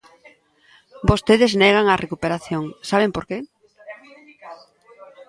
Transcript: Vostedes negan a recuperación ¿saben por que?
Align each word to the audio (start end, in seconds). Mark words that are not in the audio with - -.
Vostedes 1.09 1.51
negan 1.63 1.85
a 1.89 1.99
recuperación 2.03 2.63
¿saben 2.89 3.11
por 3.15 3.23
que? 3.29 3.37